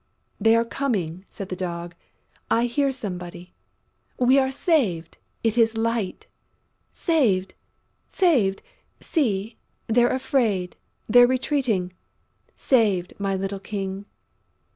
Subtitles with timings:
[0.39, 1.93] "They are coming!" said the Dog.
[2.49, 3.53] "I hear somebody!...
[4.17, 5.19] We are saved!
[5.43, 6.25] It is Light!...
[6.91, 7.53] Saved!
[8.09, 8.63] Saved!...
[8.99, 10.75] See, they're afraid,
[11.07, 11.93] they're retreating!...
[12.55, 14.05] Saved, my little king!..."